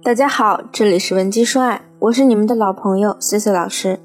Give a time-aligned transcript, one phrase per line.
[0.00, 3.98] 大家好，这里是文姬说爱，我是你们的老朋友 C C 老师。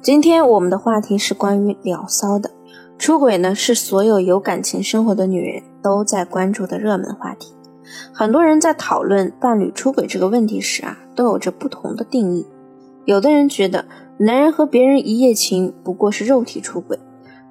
[0.00, 2.50] 今天我们的话题是关于聊骚的。
[2.98, 7.52] 出轨呢，是所有有感情生活的女人都在关注的热门话题。
[8.12, 12.46] 很多人在讨论伴侣出轨这个问题时啊，都有着不同的定义。
[13.04, 13.84] 有的人觉得，
[14.16, 16.98] 男人和别人一夜情不过是肉体出轨，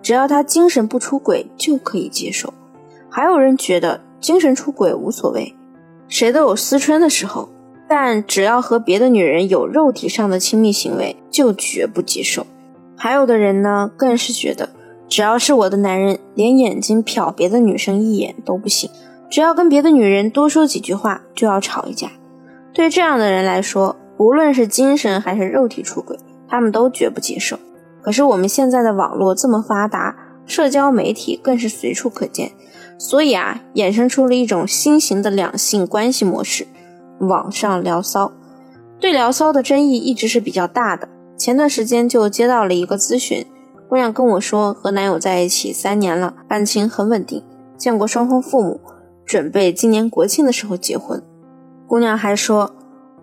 [0.02, 2.52] 只要他精神不出轨就可以接受。
[3.08, 5.56] 还有人觉得，精神出轨无所谓，
[6.08, 7.48] 谁都有思春的时候。
[7.96, 12.48] 但只要和别的女人有肉体上的亲密行为，就绝不接受。
[12.98, 14.72] 还有的人呢，更是觉得，
[15.08, 18.90] 只要是我的男人，连眼睛瞟别的女生一眼都不行。
[19.30, 22.10] 只要跟别的女人多说几句话，就要吵一架。
[22.74, 26.18] 对这样的人来说，无论是精神还是肉体出轨，
[26.50, 27.60] 他们都绝不接受。
[28.02, 30.16] 可是我们现在的网络这么发达，
[30.48, 32.54] 社交媒体更是随处可见，
[32.98, 36.66] 所以啊，衍生出了一种新型的两性关系模式。
[37.28, 38.32] 网上聊骚，
[39.00, 41.10] 对聊骚的争议一直是比较大的。
[41.38, 43.46] 前段时间就接到了一个咨询，
[43.90, 47.44] 姑娘跟我说，和男友在一起三年了，感情很稳定，
[47.78, 48.80] 见过双方父母，
[49.26, 51.22] 准备今年国庆的时候结婚。
[51.88, 52.72] 姑娘还说，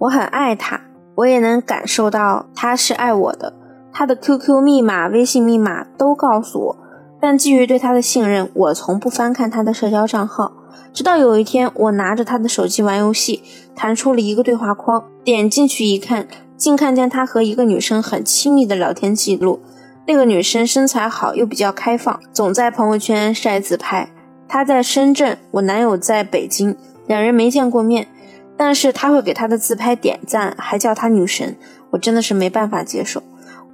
[0.00, 0.80] 我很爱他，
[1.14, 3.54] 我也能感受到他是爱我的，
[3.92, 6.76] 他的 QQ 密码、微信密码都告诉我，
[7.20, 10.52] 但基于对他的信任，我从不翻看他的社交账号。
[10.92, 13.42] 直到有一天，我拿着他的手机玩游戏，
[13.74, 16.26] 弹出了一个对话框，点进去一看，
[16.56, 19.60] 竟看见他和一个女生很亲密的聊天记录。
[20.06, 24.10] 那个女生身材好，又比较开放，总在朋友圈晒自拍。
[24.48, 26.74] 她在深圳，我男友在北京，
[27.06, 28.08] 两人没见过面，
[28.56, 31.56] 但是他会给她的自拍点赞，还叫她女神，
[31.90, 33.22] 我真的是没办法接受。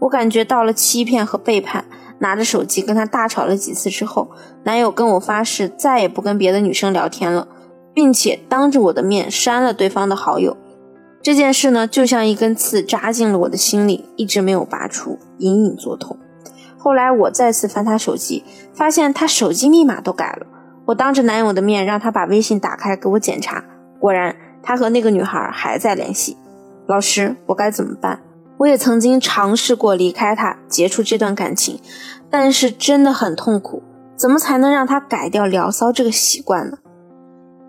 [0.00, 1.86] 我感觉到了欺骗和背叛。
[2.18, 4.30] 拿着手机跟他大吵了几次之后，
[4.64, 7.48] 男友跟我发誓再也不跟别的女生聊天了，
[7.92, 10.56] 并且当着我的面删了对方的好友。
[11.22, 16.16] 这件事呢，就像一根刺扎进了我的心里，一直没有拔出，隐隐作痛。
[16.78, 20.46] 后来我再次翻他手机，发现他手机密码都改了。
[20.86, 23.64] 我当着男友的面让他把微信打开给我检查，
[23.98, 26.36] 果然他和那个女孩还在联系。
[26.86, 28.20] 老师，我该怎么办？
[28.58, 31.80] 我也曾经尝试过离开他，结束这段感情，
[32.30, 33.82] 但是真的很痛苦。
[34.16, 36.78] 怎么才能让他改掉聊骚这个习惯呢？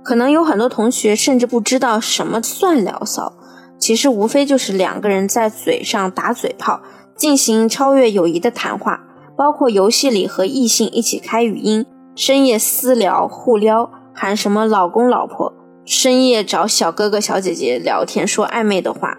[0.02, 3.34] 可能有很多同学甚至不知道什么算聊骚，
[3.78, 6.80] 其实无非就是两个人在嘴上打嘴炮，
[7.18, 9.02] 进行超越友谊的谈话，
[9.36, 19.18] 包括游戏里和异性一起开语音，深夜私聊互撩，喊什么老公老婆，深夜找小哥哥小姐姐聊天说暧昧的话。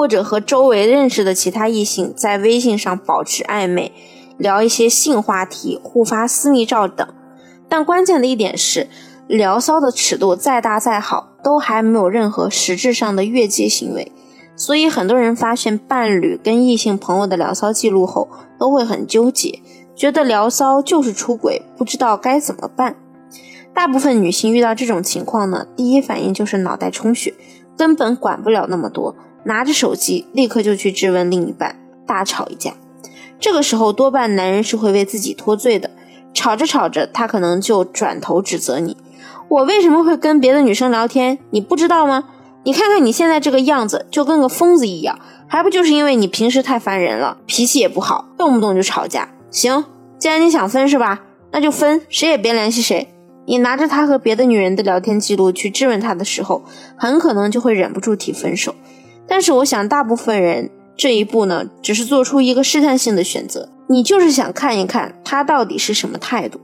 [0.00, 3.92] 或者和周围认识的其他异性在微信上保持暧昧，
[4.38, 7.06] 聊一些性话题，互发私密照等。
[7.68, 8.88] 但关键的一点是，
[9.28, 14.10] 聊骚的尺度再大再好，都还没有任何实质上的越界行为。
[14.56, 18.26] 所以很多人发现伴侣跟异性朋友的聊骚记录后，
[18.58, 19.60] 都会很纠结，
[19.94, 22.96] 觉得聊骚就是出轨，不知道该怎么办。
[23.74, 27.34] 大部分女性遇到这种情况呢，第一反应就是脑袋充血，
[27.76, 29.14] 根本管不了那么多。
[29.44, 32.74] 拿着手机，立刻就去质问另一半，大吵一架。
[33.38, 35.90] 这个时候，多半男人是会为自己脱罪的。
[36.32, 38.96] 吵着吵着，他可能就转头指责你
[39.48, 41.38] ：“我为什么会跟别的女生聊天？
[41.50, 42.24] 你不知道吗？
[42.62, 45.18] 你看看你现在这个样子，就跟个疯子一样，
[45.48, 49.30] 还不就是因为你平时太烦人了，脾气也不好，动不动就吵架。
[49.50, 49.84] 行，
[50.18, 51.22] 既然你想分是吧？
[51.50, 53.08] 那就分，谁也别联系谁。
[53.46, 56.62] 你拿着他和别的女人的聊天记录去质问他的时候，
[56.96, 58.74] 很可能就会忍不住提分手。”
[59.26, 63.68] 但是我想，大部分人这一步呢，只是做出一个试探性的选择。
[63.88, 66.60] 你就是想看一看他到底是什么态度。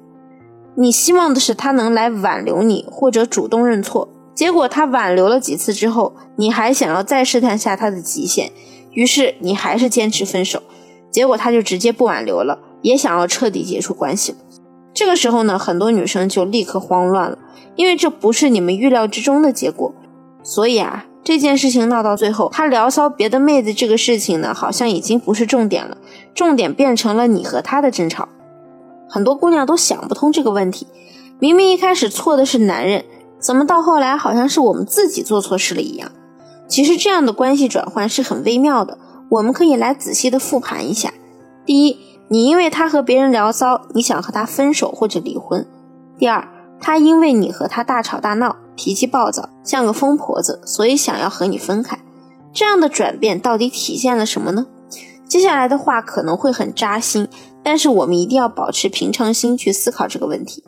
[0.77, 4.09] 你希望的是他能来挽留你，或者主动认错。
[4.35, 8.53] 结果他挽留了几次之后，你还想要再试探下他的极限，
[8.93, 10.63] 于是你还是坚持分手。
[11.11, 14.35] 结果他就直接不挽留了，也想要彻底结束关系。
[14.93, 17.39] 这个时候呢，很多女生就立刻慌乱了，
[17.75, 19.95] 因为这不是你们预料之中的结果。
[20.43, 21.07] 所以啊。
[21.27, 25.99] 这件事情闹到最后，他聊骚别的妹子这个事情呢，好像已经不是重点了，
[26.33, 28.29] 重点变成了你和他的争吵。
[29.09, 30.87] 很多姑娘都想不通这个问题，
[31.41, 33.05] 明明一开始错的是男人，
[33.41, 36.13] 怎么到后来好像是我们自己做错事了一样？
[36.69, 38.97] 其实这样的关系转换是很微妙的，
[39.31, 41.13] 我们可以来仔细的复盘一下。
[41.65, 45.67] 第一，你因为他和别人聊骚，你想和他分手或者离婚。
[46.17, 46.47] 第二，
[46.81, 48.55] 他因为你和他大吵大闹。
[48.77, 51.99] 脾气暴躁，像个疯婆子，所以想要和你分开。
[52.53, 54.67] 这样的转变到底体现了什么呢？
[55.27, 57.27] 接下来的话可能会很扎心，
[57.63, 60.63] 但是我们一定要保持平常心去思考这个问题。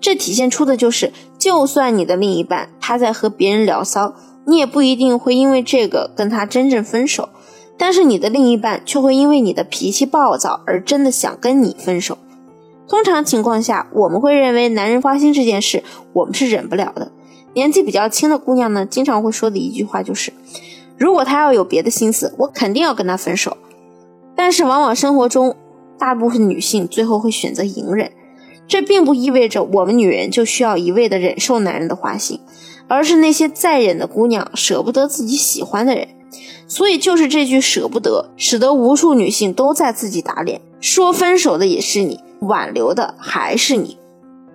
[0.00, 4.14] 这体现出的就是，就算你的另一半他在和别人聊骚，
[4.46, 7.28] 你也不一定会因为这个跟他真正分手，
[7.76, 12.16] 但是你的另一半却会因为你的脾气暴躁而真的想跟你分手。
[12.88, 15.84] 通常情况下，我们会认为男人花心这件事，
[16.14, 17.12] 我们是忍不了的。
[17.58, 20.32] 年纪比较轻的姑娘呢，经常会说的一句话就是：
[20.96, 23.56] 如果他要有别的心思，我肯定要跟他分手。
[24.36, 25.56] 但是往往生活中，
[25.98, 28.12] 大部分女性最后会选择隐忍，
[28.68, 32.38] 这并不意味着我们女人就需要一味的忍受男人的花心。
[32.86, 36.06] 而是那些再忍的姑娘舍不得自己喜欢的人，
[36.68, 43.98] 所以就是这句舍不得，使得无数女性都在自己打脸，说分手的也是你，挽留的还是你。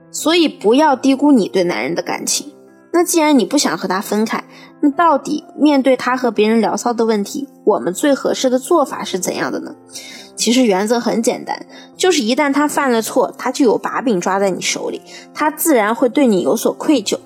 [0.10, 2.53] 所以不要低估你对男人的感情。
[2.94, 4.44] 那既然你不想和他分开，
[4.82, 9.76] 那到底面对他和别人聊骚的问题，我们最合适的做法是怎样的呢？
[10.36, 11.66] 其实原则很简单，
[11.98, 15.02] 就是一旦他犯了错，他就有把柄抓在你手里，
[15.34, 17.18] 他自然会对你有所愧疚。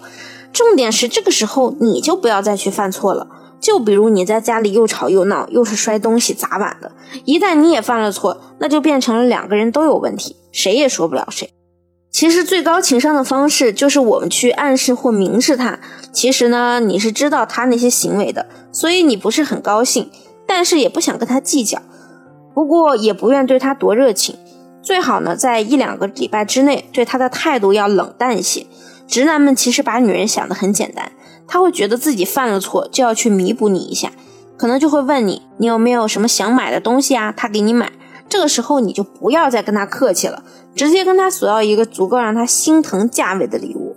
[0.53, 3.27] 重点是这个时候你就不要再去犯错了。
[3.59, 6.91] 就比如你在家里又吵又闹，又是摔东西砸碗的，
[7.25, 11.51] 一旦你也犯了错，那就变成了两个人都有问题，谁也说不了谁。
[12.09, 15.79] 其实最高情商的方式就是我们去暗示或明示他，
[16.11, 20.09] 其实呢你是知道他那些行为的，所以你不是很高兴，
[20.47, 21.79] 但是也不想跟他计较，
[22.55, 24.35] 不过也不愿对他多热情。
[24.81, 28.65] 最好呢在一两个礼拜之内对他的态度要冷淡一些。
[29.05, 31.11] 直男们其实把女人想得很简单，
[31.47, 34.11] 他会觉得自己犯了错就要去弥补你一下，
[34.57, 37.31] 可能就会问你，你有没有什么想买的东西啊？
[37.35, 37.91] 他给你买。
[38.29, 40.43] 这个时候你就不要再跟他客气了，
[40.75, 43.95] 直接跟他索要一个足够让他心疼价位的礼物。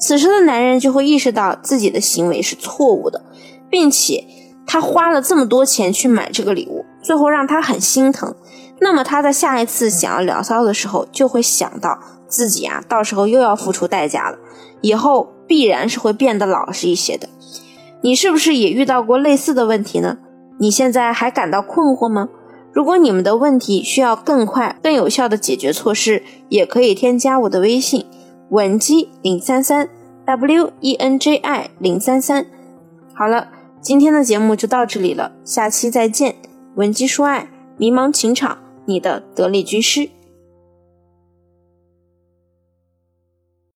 [0.00, 3.20] 此时的男人就会意识到自己的行为是错误的，
[3.68, 4.24] 并且
[4.66, 8.34] 他花了这么多钱去买这个礼物，最后让他很心疼。
[8.80, 11.98] 那么他在下一次想要聊骚的时候，就会想到
[12.28, 14.38] 自己啊，到时候又要付出代价了。
[14.80, 17.28] 以后必然是会变得老实一些的。
[18.02, 20.18] 你是不是也遇到过类似的问题呢？
[20.60, 22.28] 你现在还感到困惑吗？
[22.72, 28.06] 如果你们的问题需要更快、更有效的解决措施，也可以添加我的微信
[28.50, 29.88] 文姬零三三
[30.24, 32.46] w e n j i 零三三。
[33.14, 33.48] 好了，
[33.80, 36.36] 今天的节目就到这里了，下期再见。
[36.76, 40.10] 文姬说爱，迷茫情场，你的得力军师。